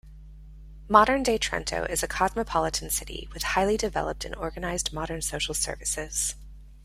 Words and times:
Modern-day 0.89 1.37
Trento 1.37 1.87
is 1.87 2.01
a 2.01 2.07
cosmopolitan 2.07 2.89
city, 2.89 3.29
with 3.35 3.43
highly 3.43 3.77
developed 3.77 4.25
and 4.25 4.35
organized 4.35 4.91
modern 4.91 5.21
social 5.21 5.53
services. 5.53 6.33